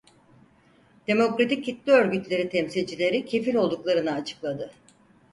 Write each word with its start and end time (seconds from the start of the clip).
Demokratik 1.07 1.65
kitle 1.65 1.91
örgütleri 1.91 2.49
temsilcileri 2.49 3.25
kefil 3.25 3.55
olduklarını 3.55 4.11
açıkladı. 4.11 4.71